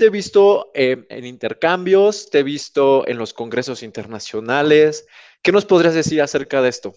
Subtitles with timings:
[0.00, 5.06] te he visto eh, en intercambios, te he visto en los congresos internacionales.
[5.42, 6.94] ¿Qué nos podrías decir acerca de esto?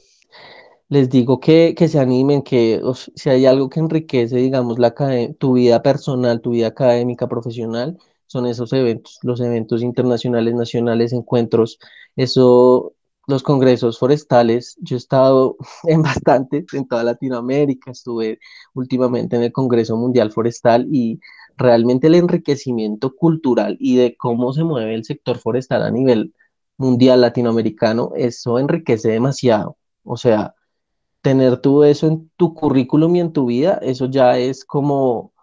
[0.87, 2.81] Les digo que, se animen, que
[3.13, 4.95] si hay algo que enriquece, digamos, la,
[5.37, 11.79] tu vida personal, tu vida académica, profesional, son esos eventos, los eventos internacionales, nacionales, encuentros,
[12.15, 12.95] eso
[13.27, 18.39] los congresos forestales, yo he estado en bastante, en toda Latinoamérica, estuve
[18.73, 21.19] últimamente en el Congreso Mundial Forestal y
[21.57, 26.33] realmente el enriquecimiento cultural y de cómo se mueve el sector forestal a nivel
[26.77, 29.77] mundial latinoamericano, eso enriquece demasiado.
[30.03, 30.55] O sea,
[31.21, 35.33] tener todo eso en tu currículum y en tu vida, eso ya es como,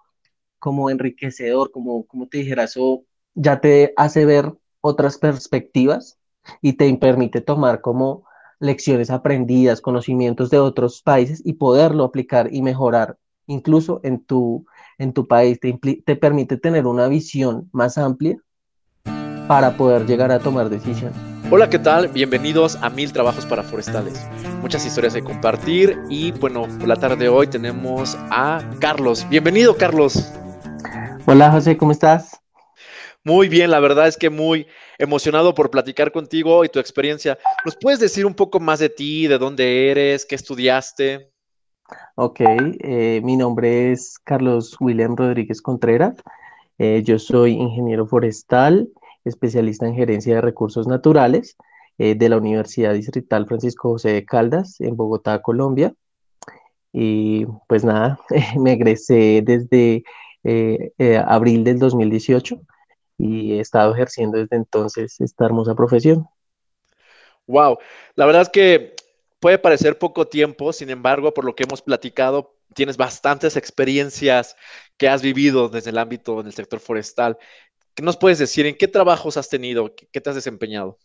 [0.59, 6.19] como enriquecedor, como, como te dijera, eso ya te hace ver otras perspectivas
[6.61, 8.25] y te permite tomar como
[8.59, 14.67] lecciones aprendidas, conocimientos de otros países y poderlo aplicar y mejorar incluso en tu,
[15.01, 15.59] en tu país.
[15.59, 18.37] Te, te permite tener una visión más amplia
[19.49, 21.19] para poder llegar a tomar decisiones.
[21.51, 22.07] Hola, ¿qué tal?
[22.09, 24.25] Bienvenidos a Mil Trabajos para Forestales.
[24.61, 29.27] Muchas historias de compartir y bueno, por la tarde de hoy tenemos a Carlos.
[29.29, 30.33] Bienvenido, Carlos.
[31.27, 32.39] Hola, José, ¿cómo estás?
[33.25, 34.67] Muy bien, la verdad es que muy
[34.99, 37.39] emocionado por platicar contigo y tu experiencia.
[37.65, 41.30] ¿Nos puedes decir un poco más de ti, de dónde eres, qué estudiaste?
[42.15, 46.17] Ok, eh, mi nombre es Carlos William Rodríguez Contreras.
[46.79, 48.91] Eh, yo soy ingeniero forestal,
[49.25, 51.57] especialista en gerencia de recursos naturales
[51.99, 55.95] eh, de la Universidad Distrital Francisco José de Caldas en Bogotá, Colombia.
[56.93, 58.21] Y pues nada,
[58.59, 60.05] me egresé desde
[61.27, 62.61] abril del 2018
[63.19, 66.27] y he estado ejerciendo desde entonces esta hermosa profesión.
[67.47, 67.79] Wow,
[68.15, 68.95] la verdad es que
[69.41, 74.55] puede parecer poco tiempo, sin embargo, por lo que hemos platicado, tienes bastantes experiencias
[74.97, 77.39] que has vivido desde el ámbito del sector forestal.
[77.95, 78.67] ¿Qué nos puedes decir?
[78.67, 79.95] ¿En qué trabajos has tenido?
[79.95, 80.99] ¿Qué te has desempeñado?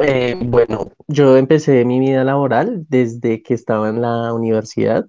[0.00, 5.06] Eh, bueno, yo empecé mi vida laboral desde que estaba en la universidad.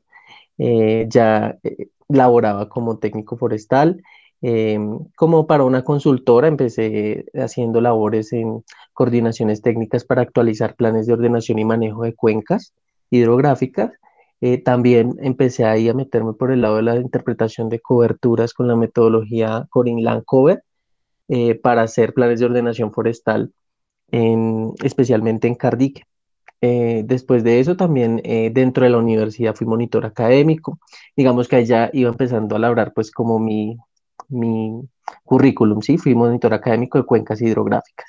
[0.58, 4.02] Eh, ya eh, laboraba como técnico forestal
[4.42, 11.14] Em, como para una consultora, empecé haciendo labores en coordinaciones técnicas para actualizar planes de
[11.14, 12.74] ordenación y manejo de cuencas
[13.10, 13.92] hidrográficas.
[14.42, 18.68] Eh, también empecé ahí a meterme por el lado de la interpretación de coberturas con
[18.68, 20.64] la metodología Corin Lancover
[21.28, 23.54] eh, para hacer planes de ordenación forestal,
[24.84, 26.04] especialmente en Cardique.
[26.62, 28.22] Eh, después de eso, también
[28.54, 30.80] dentro de la universidad fui monitor académico.
[31.16, 33.78] Digamos que allá iba empezando a labrar pues como mi,
[34.30, 34.82] mi
[35.24, 35.98] currículum, ¿sí?
[35.98, 38.08] Fui monitor académico de cuencas hidrográficas.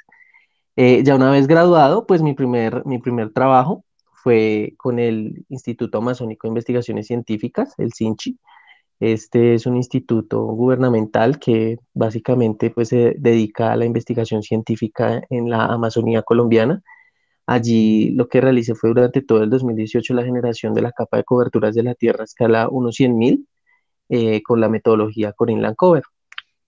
[0.76, 3.84] Eh, ya una vez graduado, pues mi primer, mi primer trabajo
[4.22, 8.38] fue con el Instituto Amazónico de Investigaciones Científicas, el CINCHI.
[9.00, 15.50] Este es un instituto gubernamental que básicamente pues, se dedica a la investigación científica en
[15.50, 16.82] la Amazonía colombiana.
[17.46, 21.24] Allí lo que realicé fue durante todo el 2018 la generación de la capa de
[21.24, 23.46] coberturas de la Tierra a escala 1 mil
[24.08, 26.02] eh, con la metodología Corin Lancover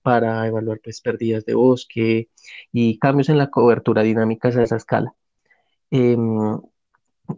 [0.03, 2.29] para evaluar pues, pérdidas de bosque
[2.73, 5.15] y cambios en la cobertura dinámicas a esa escala.
[5.91, 6.61] Em,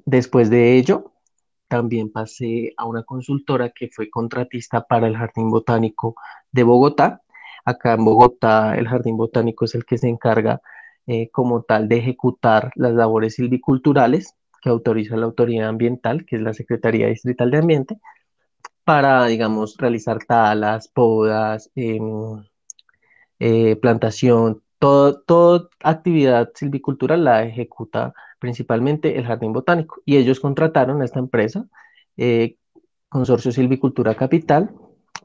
[0.04, 1.12] después de ello,
[1.68, 6.16] también pasé a una consultora que fue contratista para el Jardín Botánico
[6.52, 7.22] de Bogotá.
[7.64, 10.60] Acá en Bogotá el Jardín Botánico es el que se encarga
[11.06, 16.42] eh, como tal de ejecutar las labores silviculturales que autoriza la autoridad ambiental, que es
[16.42, 17.98] la Secretaría Distrital de Ambiente,
[18.84, 22.42] para, digamos, realizar talas, podas, em,
[23.38, 30.02] eh, plantación, toda actividad silvicultural la ejecuta principalmente el Jardín Botánico.
[30.04, 31.66] Y ellos contrataron a esta empresa,
[32.16, 32.56] eh,
[33.08, 34.70] Consorcio Silvicultura Capital,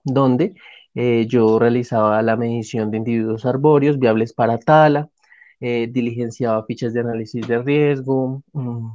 [0.03, 0.55] donde
[0.95, 5.09] eh, yo realizaba la medición de individuos arbóreos viables para tala,
[5.59, 8.89] diligenciaba fichas de análisis de riesgo, mm,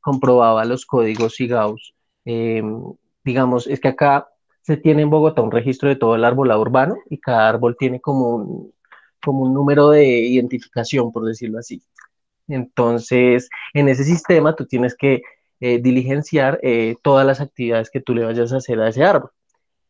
[0.00, 2.82] comprobaba los códigos SIGAUS em,
[3.28, 4.28] digamos, es que acá
[4.62, 8.00] se tiene en Bogotá un registro de todo el arbolado urbano y cada árbol tiene
[8.00, 8.72] como un,
[9.22, 11.82] como un número de identificación, por decirlo así.
[12.48, 15.20] Entonces, en ese sistema tú tienes que
[15.60, 19.30] eh, diligenciar eh, todas las actividades que tú le vayas a hacer a ese árbol.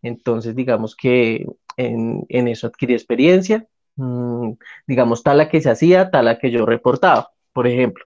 [0.02, 1.46] Entonces, digamos que
[1.76, 4.52] en, eso adquirí experiencia, mm,
[4.88, 8.04] digamos, tal la que se hacía, tal la que yo reportaba, por ejemplo,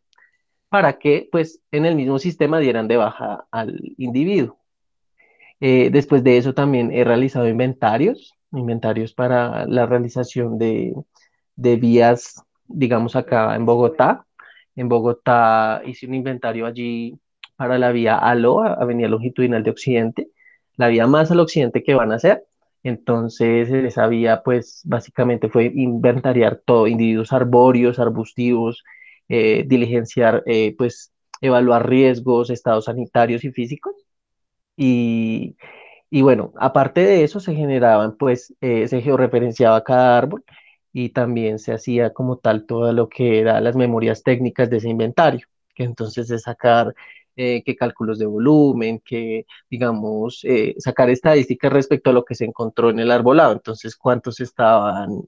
[0.68, 4.61] para que pues en el mismo sistema dieran de baja al individuo.
[5.64, 10.92] Eh, después de eso también he realizado inventarios, inventarios para la realización de,
[11.54, 14.26] vías, digamos acá en Bogotá.
[14.74, 17.16] En Bogotá hice un inventario allí
[17.54, 20.30] para la vía ALO, Avenida Longitudinal de Occidente,
[20.76, 22.44] la vía más al occidente que van a hacer.
[22.82, 28.82] Entonces, esa vía, pues, básicamente fue inventariar todo, individuos arbóreos, arbustivos,
[29.28, 33.94] eh, diligenciar, eh, pues, evaluar riesgos, estados sanitarios y físicos.
[34.76, 35.56] Y,
[36.10, 40.44] y bueno, aparte de eso, se generaban, pues, eh, se georreferenciaba cada árbol
[40.92, 44.88] y también se hacía como tal todo lo que era las memorias técnicas de ese
[44.90, 46.94] inventario, que entonces es sacar
[47.36, 52.44] eh, qué cálculos de volumen, que, digamos, eh, sacar estadísticas respecto a lo que se
[52.44, 53.52] encontró en el arbolado.
[53.52, 55.22] Entonces, cuántos estaban,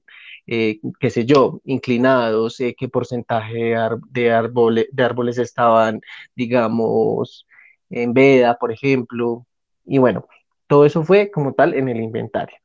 [0.46, 3.74] eh, qué sé yo, inclinados, qué porcentaje
[4.10, 6.00] de, árboles, de árboles estaban,
[6.36, 7.46] digamos,
[8.02, 9.46] en veda, por ejemplo.
[9.84, 10.26] Y bueno,
[10.66, 12.56] todo eso fue como tal en el inventario.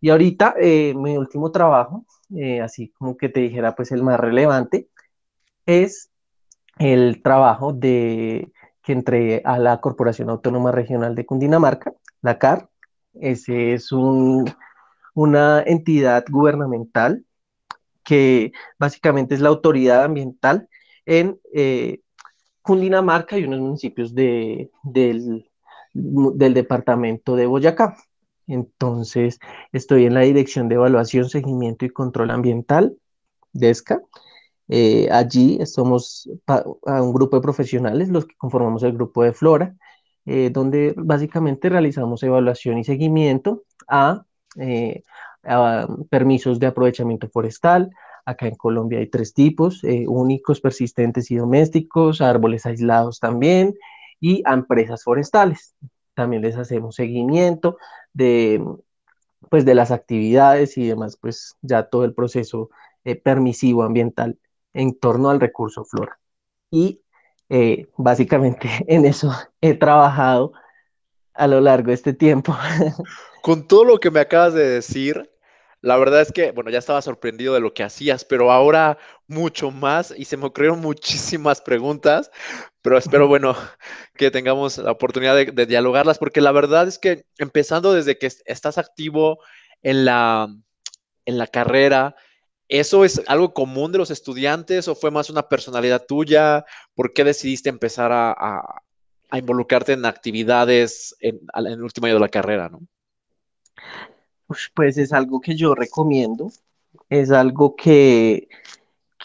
[0.00, 0.56] Y ahorita,
[0.94, 2.04] mi último trabajo,
[2.62, 4.88] así como que te dijera, pues el más relevante,
[5.66, 6.10] es
[6.78, 12.68] el trabajo de que entré a la Corporación Autónoma Regional de Cundinamarca, la CAR.
[13.14, 17.24] Ese es una entidad gubernamental
[18.02, 20.68] que básicamente es la autoridad ambiental
[21.06, 22.00] en eh,
[22.64, 24.70] Cundinamarca y unos municipios del,
[25.92, 27.96] del departamento de Boyacá.
[28.46, 29.38] Entonces,
[29.72, 32.96] estoy en la Dirección de Evaluación, Seguimiento y Control Ambiental,
[33.52, 34.00] DESCA,
[34.68, 39.74] eh, allí somos a un grupo de profesionales, los que conformamos el grupo de Flora,
[40.24, 44.24] eh, donde básicamente realizamos evaluación y seguimiento a,
[44.56, 45.02] eh,
[46.08, 47.90] permisos de aprovechamiento forestal.
[48.24, 53.74] Acá en Colombia hay tres tipos, únicos, persistentes y domésticos, árboles aislados también
[54.20, 55.74] y empresas forestales.
[56.14, 57.76] También les hacemos seguimiento
[58.12, 58.64] de,
[59.50, 62.70] pues, de las actividades y demás, pues ya todo el proceso
[63.22, 64.38] permisivo ambiental
[64.72, 66.18] en torno al recurso flora.
[66.70, 67.00] Y
[67.48, 70.52] eh, básicamente en eso he trabajado
[71.34, 72.56] a lo largo de este tiempo.
[73.42, 75.30] Con todo lo que me acabas de decir,
[75.84, 79.70] la verdad es que, bueno, ya estaba sorprendido de lo que hacías, pero ahora mucho
[79.70, 82.30] más y se me ocurrieron muchísimas preguntas,
[82.82, 83.54] pero espero, bueno,
[84.16, 88.26] que tengamos la oportunidad de, de dialogarlas, porque la verdad es que empezando desde que
[88.46, 89.40] estás activo
[89.82, 90.48] en la,
[91.26, 92.16] en la carrera,
[92.68, 96.64] ¿Eso es algo común de los estudiantes o fue más una personalidad tuya?
[96.94, 98.80] ¿Por qué decidiste empezar a,
[99.32, 102.70] involucrarte en actividades en, el último año de la carrera?
[102.70, 102.80] ¿no?
[104.46, 106.50] Pues es algo que yo recomiendo,
[107.08, 108.48] es algo que,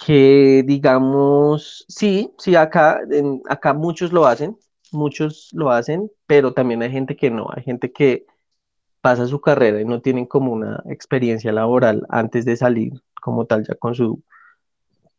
[0.06, 3.02] que digamos, sí, sí, acá,
[3.50, 4.58] acá muchos lo hacen,
[4.92, 8.26] muchos lo hacen, pero también hay gente que no, hay gente que
[9.02, 13.66] pasa su carrera y no tienen como una experiencia laboral antes de salir como tal
[13.66, 14.24] ya con su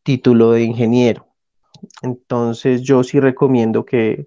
[0.02, 1.26] título de ingeniero.
[2.02, 4.26] Entonces yo sí recomiendo que,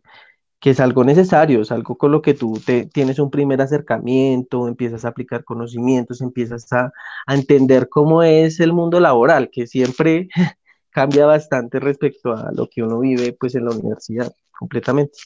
[0.70, 5.04] es algo necesario, es algo con lo que tú te, tienes un primer acercamiento, empiezas
[5.04, 6.94] a aplicar conocimientos, empiezas a,
[7.26, 10.30] a entender cómo es el mundo laboral, que siempre
[10.90, 15.20] cambia bastante respecto a lo que uno vive pues en la universidad, completamente.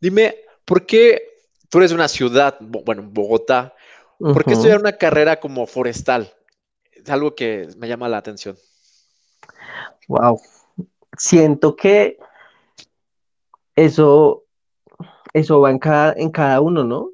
[0.00, 0.34] Dime,
[0.64, 1.22] ¿por qué
[1.70, 3.74] tú eres de una ciudad, bueno, Bogotá,
[4.18, 6.30] ¿por qué estudiar una carrera como forestal?
[6.92, 8.56] Es algo que me llama la atención.
[10.08, 10.40] Wow.
[11.16, 12.18] Siento que
[13.84, 14.44] eso,
[15.32, 17.10] eso va en cada, en cada uno, ¿no?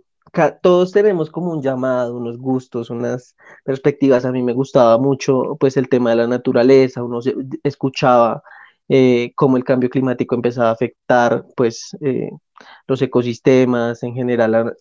[0.63, 4.25] todos tenemos como un llamado, unos gustos, unas perspectivas.
[4.25, 7.03] A mí me gustaba mucho, pues, el tema de la naturaleza.
[7.03, 7.21] Uno
[7.63, 8.43] escuchaba
[8.89, 12.31] eh, cómo el cambio climático empezaba a afectar, pues, eh,
[12.87, 14.75] los ecosistemas, en general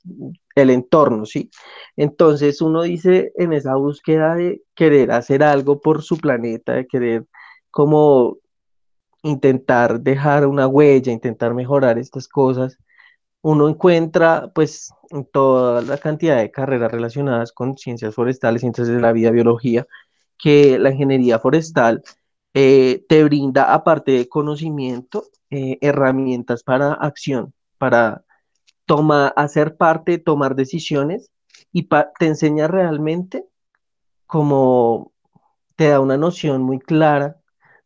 [0.56, 1.50] el entorno, ¿sí?
[1.98, 7.26] Entonces uno dice en esa búsqueda de querer hacer algo por su planeta, de querer
[7.72, 8.38] como
[9.26, 12.78] intentar dejar una huella, intentar mejorar estas cosas,
[13.42, 14.94] uno encuentra pues
[15.32, 19.88] toda la cantidad de carreras relacionadas con ciencias forestales, ciencias de la vida, biología,
[20.38, 22.04] que la ingeniería forestal
[22.54, 28.24] eh, te brinda, aparte de conocimiento, eh, herramientas para acción, para
[28.86, 31.32] tomar, hacer parte, tomar decisiones
[31.72, 31.84] y
[32.20, 33.46] te enseña realmente
[34.28, 35.14] como
[35.76, 37.38] te da una noción muy clara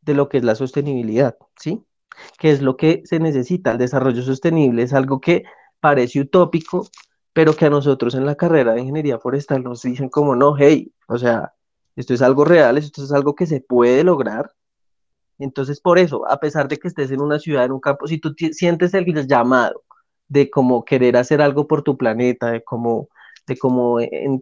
[0.01, 1.84] de lo que es la sostenibilidad, ¿sí?
[2.38, 3.72] Que es lo que se necesita.
[3.72, 5.44] El desarrollo sostenible es algo que
[5.79, 6.88] parece utópico,
[7.34, 10.91] pero que a nosotros en la carrera de ingeniería forestal nos dicen como no, hey,
[11.08, 11.53] o sea,
[11.96, 14.53] esto es algo real, esto es algo que se puede lograr.
[15.38, 18.20] Entonces, por eso, a pesar de que estés en una ciudad, en un campo, si
[18.20, 19.84] tú sientes el llamado
[20.27, 23.10] de cómo querer hacer algo por tu planeta, de cómo,
[23.48, 24.00] de cómo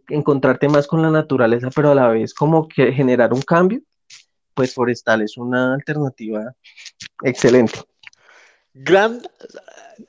[0.10, 3.82] encontrarte más con la naturaleza, pero a la vez como que generar un cambio,
[4.58, 6.56] pues forestal es una alternativa
[7.24, 7.80] excelente.
[8.74, 9.22] Gran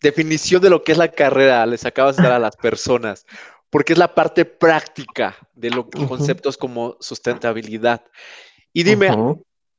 [0.01, 3.27] definición de lo que es la carrera, les acabas de dar a las personas,
[3.69, 8.03] porque es la parte práctica de los conceptos como sustentabilidad.
[8.73, 9.11] Y dime,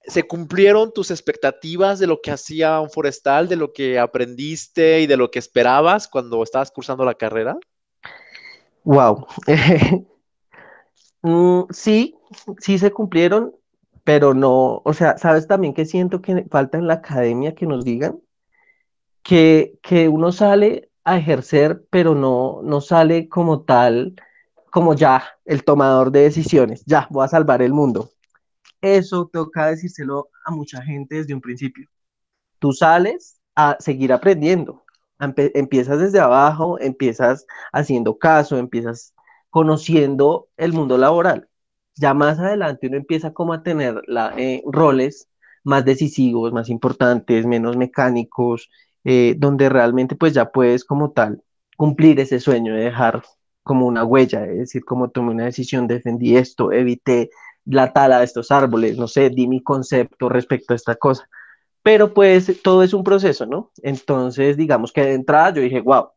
[0.04, 5.08] ¿se cumplieron tus expectativas de lo que hacía un forestal, de lo que aprendiste y
[5.08, 7.58] de lo que esperabas cuando estabas cursando la carrera?
[8.84, 9.26] Wow.
[11.22, 12.16] Mm, sí,
[12.60, 13.54] sí se cumplieron,
[14.10, 17.86] pero no, o sea, ¿sabes también que siento que falta en la academia que nos
[17.86, 18.20] digan?
[19.22, 24.16] Que, que uno sale a ejercer, pero no, no sale como tal,
[24.72, 28.10] como ya, el tomador de decisiones, ya, voy a salvar el mundo.
[28.82, 31.88] Eso toca decírselo a mucha gente desde un principio.
[32.58, 34.86] Tú sales a seguir aprendiendo,
[35.20, 39.13] empiezas desde abajo, empiezas haciendo caso, empiezas
[39.51, 41.49] conociendo el mundo laboral.
[42.00, 45.29] Ya más adelante uno empieza como a tener la, eh, roles
[45.63, 48.70] más decisivos, más importantes, menos mecánicos,
[49.03, 51.44] eh, donde realmente pues ya puedes como tal
[51.77, 53.24] cumplir ese sueño de dejar
[53.63, 57.29] como una huella, es decir, como tomé una decisión, defendí esto, evité
[57.65, 61.29] la tala de estos árboles, no sé, di mi concepto respecto a esta cosa.
[61.84, 63.72] Pero pues todo es un proceso, ¿no?
[63.84, 66.10] Entonces, digamos que de entrada yo dije, wow,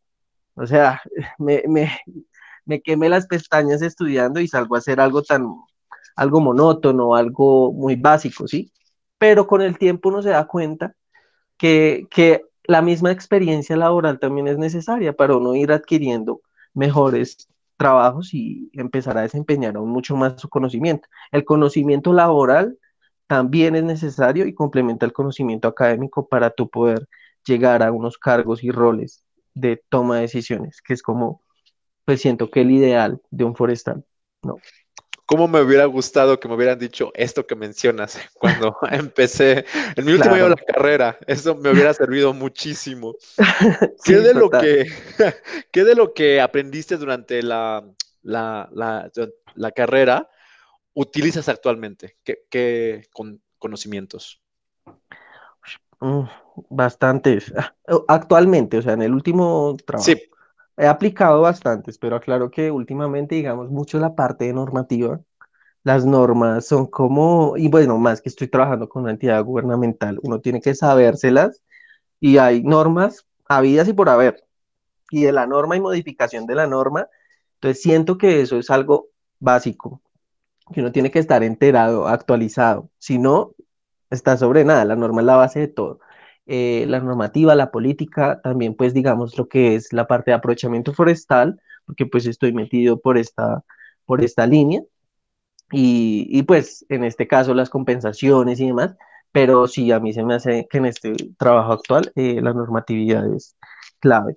[0.55, 1.03] o sea,
[1.39, 1.91] me, me,
[2.65, 5.47] me quemé las pestañas estudiando y salgo a hacer algo tan,
[6.17, 8.73] algo monótono, algo muy básico, ¿sí?
[9.19, 10.95] Pero con el tiempo uno se da cuenta
[11.57, 16.43] que, que la misma experiencia laboral también es necesaria para uno ir adquiriendo
[16.75, 21.09] mejores trabajos y empezar a desempeñar aún mucho más su conocimiento.
[21.33, 22.79] El conocimiento laboral
[23.27, 27.09] también es necesario y complementa el conocimiento académico para tú poder
[27.45, 31.43] llegar a unos cargos y roles de toma de decisiones, que es como,
[32.05, 34.05] pues siento que el ideal de un forestal,
[34.43, 34.57] ¿no?
[35.27, 39.65] ¿Cómo me hubiera gustado que me hubieran dicho esto que mencionas cuando empecé
[39.97, 41.19] en mi último año de la carrera?
[41.27, 43.15] Eso me hubiera servido muchísimo.
[44.05, 44.87] ¿Qué, de lo que,
[45.71, 47.85] ¿Qué de lo que aprendiste durante la,
[48.23, 48.69] la,
[49.55, 50.29] la, carrera
[50.95, 52.17] utilizas actualmente?
[52.25, 53.09] ¿Qué,
[53.59, 54.43] conocimientos?
[56.01, 56.25] Mm,
[56.69, 57.53] bastantes.
[58.09, 60.05] Actualmente, o sea, en el último trabajo.
[60.05, 60.21] Sí.
[60.77, 65.21] He aplicado bastantes, pero aclaro que últimamente, digamos, mucho la parte de normativa.
[65.85, 70.41] Las normas son como, y bueno, más que estoy trabajando con una entidad gubernamental, uno
[70.41, 71.61] tiene que sabérselas
[72.21, 74.45] y hay normas habidas y por haber.
[75.11, 77.09] Y de la norma y modificación de la norma,
[77.55, 79.09] entonces siento que eso es algo
[79.41, 80.03] básico,
[80.73, 82.91] que uno tiene que estar enterado, actualizado.
[82.99, 83.55] Si no,
[84.11, 86.01] está sobre nada, la norma es la base de todo.
[86.47, 90.93] Eh, la normativa, la política, también pues digamos lo que es la parte de aprovechamiento
[90.93, 93.65] forestal, porque pues estoy metido por esta,
[94.05, 94.83] por esta línea,
[95.71, 98.97] y, y pues en este caso las compensaciones y demás,
[99.33, 103.35] pero sí a mí se me hace que en este trabajo actual eh, la normatividad
[103.35, 103.57] es
[103.99, 104.37] clave.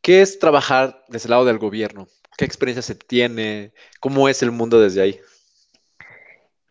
[0.00, 2.06] ¿Qué es trabajar desde el lado del gobierno?
[2.38, 3.72] ¿Qué experiencia se tiene?
[3.98, 5.20] ¿Cómo es el mundo desde ahí?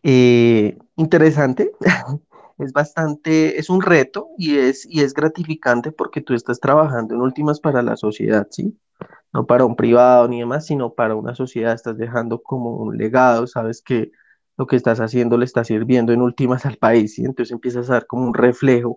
[0.02, 1.72] Eh, interesante,
[2.58, 7.20] es bastante, es un reto y es, y es gratificante porque tú estás trabajando en
[7.20, 8.78] últimas para la sociedad, ¿sí?
[9.32, 13.46] No para un privado ni demás, sino para una sociedad, estás dejando como un legado,
[13.46, 14.10] sabes que
[14.56, 17.94] lo que estás haciendo le está sirviendo en últimas al país, y entonces empiezas a
[17.94, 18.96] dar como un reflejo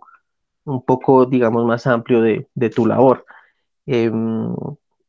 [0.66, 3.26] un poco, digamos, más amplio de, de tu labor.
[3.86, 4.54] Em,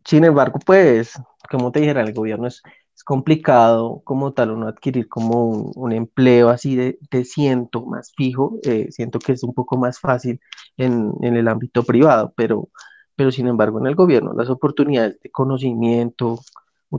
[0.05, 1.13] sin embargo, pues,
[1.51, 2.63] como te dijera, el gobierno es,
[3.05, 8.89] complicado como tal uno adquirir como un, empleo así de, de, ciento más fijo, eh,
[8.91, 10.41] siento que es un poco más fácil
[10.77, 12.69] en, en, el ámbito privado, pero,
[13.17, 16.41] pero sin embargo en el gobierno las oportunidades de conocimiento,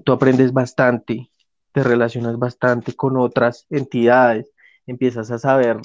[0.03, 1.31] tú aprendes bastante,
[1.71, 4.51] te relacionas bastante con otras entidades,
[4.87, 5.77] empiezas a saber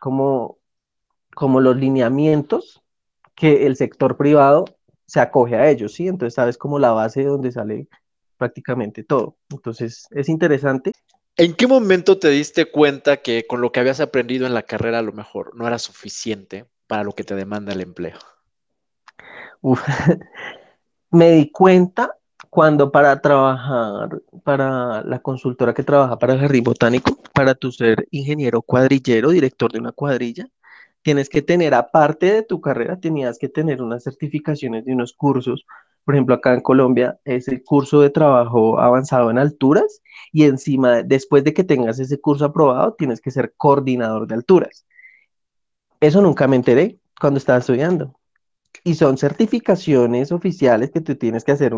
[0.00, 0.58] cómo,
[1.34, 2.82] como los lineamientos
[3.34, 4.64] que el sector privado
[5.06, 6.08] se acoge a ellos, ¿sí?
[6.08, 7.88] Entonces sabes como la base de donde sale
[8.40, 9.36] prácticamente todo.
[9.50, 10.92] Entonces, es interesante.
[11.36, 14.98] ¿En qué momento te diste cuenta que con lo que habías aprendido en la carrera
[14.98, 18.16] a lo mejor no era suficiente para lo que te demanda el empleo?
[21.10, 22.16] me di cuenta
[22.48, 28.08] cuando para trabajar para la consultora que trabaja para el Jardín Botánico, para tu ser
[28.10, 30.48] ingeniero cuadrillero, director de una cuadrilla,
[31.02, 35.66] tienes que tener, aparte de tu carrera, tenías que tener unas certificaciones de unos cursos
[36.04, 40.00] por ejemplo, acá en Colombia es el curso de trabajo avanzado en alturas
[40.32, 44.86] y encima, después de que tengas ese curso aprobado, tienes que ser coordinador de alturas.
[46.00, 48.14] Eso nunca me enteré cuando estaba estudiando.
[48.84, 51.74] Y son certificaciones oficiales que tú tienes que hacer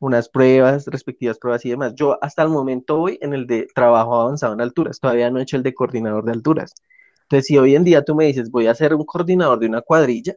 [0.00, 1.94] unas pruebas, respectivas pruebas y demás.
[1.94, 5.42] Yo hasta el momento voy en el de trabajo avanzado en alturas, todavía no he
[5.42, 6.74] hecho el de coordinador de alturas.
[7.22, 9.82] Entonces, si hoy en día tú me dices, voy a ser un coordinador de una
[9.82, 10.36] cuadrilla,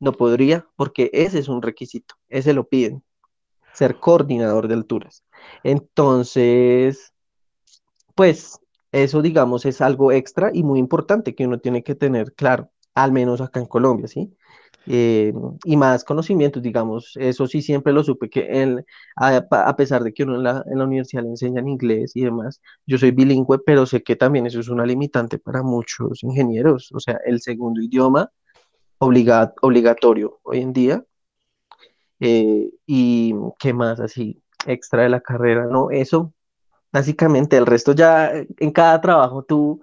[0.00, 3.02] no podría, porque ese es un requisito, ese lo piden.
[3.74, 5.24] ser coordinador de alturas.
[5.62, 7.14] Entonces,
[8.14, 8.60] pues
[8.92, 13.12] eso, digamos, es algo extra y muy importante que uno tiene que tener claro, al
[13.12, 14.34] menos acá en Colombia, ¿sí?
[14.86, 15.32] Eh,
[15.64, 18.82] y más conocimientos, digamos, eso sí siempre lo supe, que
[19.16, 23.10] a, pesar de que uno en la, universidad le enseñan inglés y demás, yo soy
[23.12, 27.40] bilingüe, pero sé que también eso es una limitante para muchos ingenieros, o sea, el
[27.40, 28.30] segundo idioma
[29.00, 31.04] obligatorio hoy en día.
[32.20, 36.34] Eh, y qué más así, extra de la carrera, no, eso,
[36.92, 39.82] básicamente, el resto ya en cada trabajo tú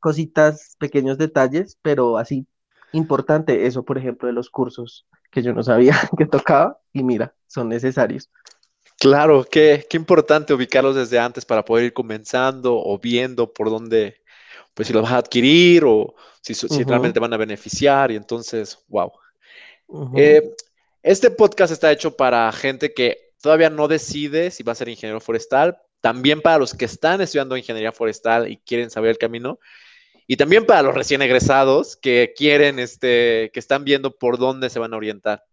[0.00, 2.46] cositas, pequeños detalles, pero así
[2.92, 7.34] importante eso, por ejemplo, de los cursos que yo no sabía que tocaba y mira,
[7.46, 8.30] son necesarios.
[8.98, 14.22] Claro, qué, qué importante ubicarlos desde antes para poder ir comenzando o viendo por dónde,
[14.74, 18.78] pues si los vas a adquirir o si, si realmente van a beneficiar y entonces,
[18.88, 19.12] wow.
[20.16, 20.54] Eh,
[21.02, 25.20] este podcast está hecho para gente que todavía no decide si va a ser ingeniero
[25.20, 29.58] forestal, también para los que están estudiando ingeniería forestal y quieren saber el camino,
[30.26, 34.78] y también para los recién egresados que quieren, este, que están viendo por dónde se
[34.78, 35.44] van a orientar.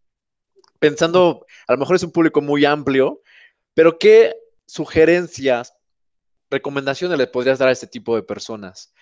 [0.80, 3.22] Pensando, a lo mejor es un público muy amplio,
[3.74, 4.36] pero ¿qué
[4.66, 5.74] sugerencias,
[6.50, 8.94] recomendaciones le podrías dar a este tipo de personas?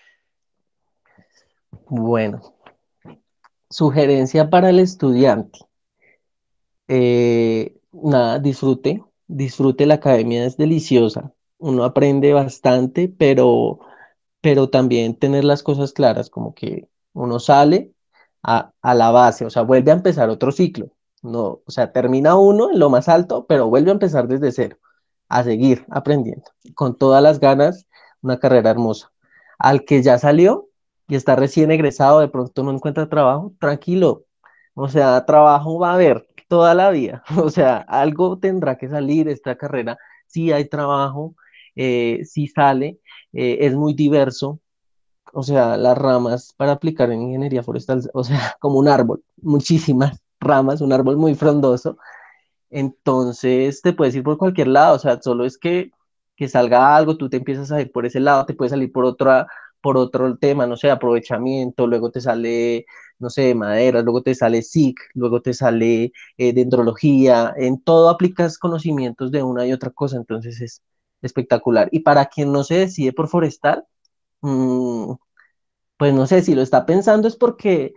[1.87, 2.41] Bueno,
[3.69, 5.59] sugerencia para el estudiante.
[6.87, 11.33] Eh, nada, disfrute, disfrute la academia, es deliciosa.
[11.57, 13.79] Uno aprende bastante, pero
[14.41, 17.93] pero también tener las cosas claras, como que uno sale
[18.43, 20.91] a, la base, o sea, vuelve a empezar otro ciclo.
[21.21, 24.77] No, o sea, termina uno en lo más alto, pero vuelve a empezar desde cero,
[25.27, 26.45] a seguir aprendiendo,
[26.75, 27.87] con todas las ganas,
[28.21, 29.11] una carrera hermosa.
[29.57, 30.68] Al que ya salió
[31.09, 34.25] y está recién egresado, de pronto no encuentra trabajo, tranquilo.
[34.75, 37.23] O sea, trabajo va a haber toda la vida.
[37.43, 39.97] O sea, algo tendrá que salir esta carrera.
[40.27, 41.35] Si hay trabajo,
[41.75, 42.99] eh, si sale,
[43.33, 44.59] eh, es muy diverso,
[45.33, 50.19] o sea, las ramas para aplicar en ingeniería forestal, o sea, como un árbol, muchísimas
[50.39, 51.97] ramas, un árbol muy frondoso.
[52.69, 55.91] Entonces te puedes ir por cualquier lado, o sea, solo es que,
[56.35, 59.05] que salga algo, tú te empiezas a ir por ese lado, te puedes salir por
[59.05, 59.47] otra,
[59.81, 62.85] por otro tema, no sé, aprovechamiento, luego te sale,
[63.19, 68.57] no sé, madera, luego te sale SIC, luego te sale eh, dendrología, en todo aplicas
[68.57, 70.81] conocimientos de una y otra cosa, entonces es,
[71.21, 71.89] espectacular.
[71.91, 73.85] Y para quien no se decide por forestal,
[74.41, 75.13] mm,
[75.97, 77.93] pues no sé, si lo está pensando es porque,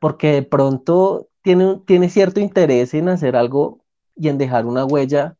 [0.00, 3.84] porque de pronto tiene, tiene cierto interés en hacer algo
[4.16, 5.36] y en dejar una huella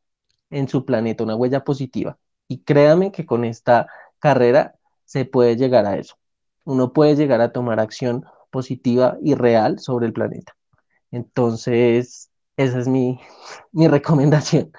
[0.51, 2.19] en su planeta, una huella positiva.
[2.49, 3.89] Y créame que con esta
[4.21, 4.76] carrera
[5.07, 6.17] se puede llegar a eso.
[6.65, 10.55] Uno puede llegar a tomar acción positiva y real sobre el planeta.
[11.11, 13.19] Entonces, esa es mi,
[13.73, 14.73] mi recomendación.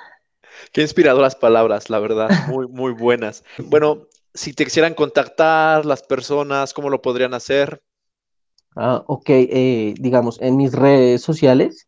[0.71, 3.43] Qué inspiradoras palabras, la verdad, muy, muy buenas.
[3.57, 7.81] Bueno, si te quisieran contactar las personas, ¿cómo lo podrían hacer?
[8.75, 11.87] Ah, ok, eh, digamos, en mis redes sociales